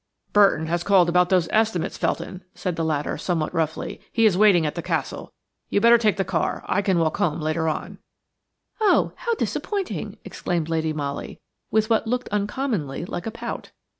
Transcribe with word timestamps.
"Burton 0.33 0.65
has 0.65 0.79
just 0.79 0.87
called 0.87 1.09
about 1.09 1.29
those 1.29 1.47
estimates, 1.51 1.95
Felkin," 1.95 2.41
said 2.55 2.75
the 2.75 2.83
latter, 2.83 3.19
somewhat 3.19 3.53
roughly; 3.53 4.01
"he 4.11 4.25
is 4.25 4.35
waiting 4.35 4.65
at 4.65 4.73
the 4.73 4.81
Castle. 4.81 5.31
You 5.69 5.75
had 5.77 5.83
better 5.83 5.99
take 5.99 6.17
the 6.17 6.23
car–l 6.25 6.81
can 6.81 6.97
walk 6.97 7.17
home 7.17 7.39
later 7.39 7.69
on." 7.69 7.99
"Oh! 8.79 9.13
how 9.15 9.35
disappointing!" 9.35 10.17
exclaimed 10.25 10.69
Lady 10.69 10.91
Molly, 10.91 11.39
with 11.69 11.91
what 11.91 12.07
looked 12.07 12.29
uncommonly 12.29 13.05
like 13.05 13.27
a 13.27 13.31
pout. 13.31 13.73